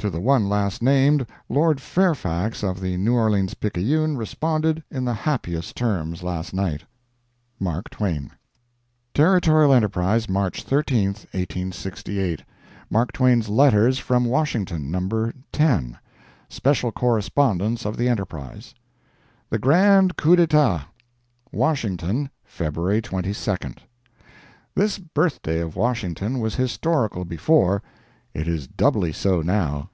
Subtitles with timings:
[0.00, 5.12] To the one last named Lord Fairfax of the New Orleans Picayune responded in the
[5.12, 6.84] happiest terms last night.
[7.58, 8.30] MARK TWAIN.
[9.12, 12.42] Territorial Enterprise, March 13, 1868
[12.88, 14.90] MARK TWAIN'S LETTERS FROM WASHINGTON.
[14.90, 15.94] NUMBER X.
[16.48, 18.74] [SPECIAL CORRESPONDENCE OF THE ENTERPRISE.]
[19.50, 20.86] THE GRAND COUP D'ETAT
[21.52, 23.56] WASHINGTON, February 22.
[24.74, 27.82] This birthday of Washington was historical before;
[28.32, 29.90] it is doubly so now.